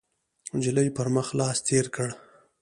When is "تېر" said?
1.67-1.85